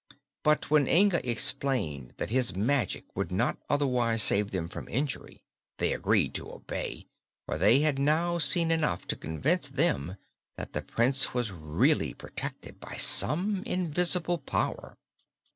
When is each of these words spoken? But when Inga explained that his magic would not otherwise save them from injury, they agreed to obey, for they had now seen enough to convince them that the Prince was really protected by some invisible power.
But 0.41 0.71
when 0.71 0.87
Inga 0.87 1.29
explained 1.29 2.13
that 2.17 2.31
his 2.31 2.55
magic 2.55 3.05
would 3.15 3.31
not 3.31 3.59
otherwise 3.69 4.23
save 4.23 4.49
them 4.49 4.67
from 4.67 4.89
injury, 4.89 5.43
they 5.77 5.93
agreed 5.93 6.33
to 6.33 6.51
obey, 6.51 7.05
for 7.45 7.59
they 7.59 7.81
had 7.81 7.99
now 7.99 8.39
seen 8.39 8.71
enough 8.71 9.05
to 9.09 9.15
convince 9.15 9.69
them 9.69 10.15
that 10.57 10.73
the 10.73 10.81
Prince 10.81 11.35
was 11.35 11.51
really 11.51 12.15
protected 12.15 12.79
by 12.79 12.95
some 12.97 13.61
invisible 13.63 14.39
power. 14.39 14.97